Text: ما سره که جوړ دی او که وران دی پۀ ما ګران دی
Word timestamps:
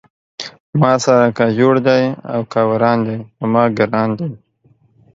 ما 0.79 0.91
سره 1.03 1.27
که 1.37 1.45
جوړ 1.57 1.75
دی 1.87 2.03
او 2.31 2.39
که 2.51 2.61
وران 2.69 2.97
دی 3.07 3.17
پۀ 3.35 3.45
ما 3.53 3.63
ګران 3.77 4.09
دی 4.17 4.27